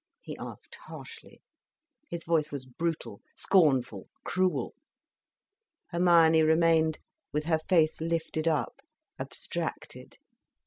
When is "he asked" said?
0.19-0.73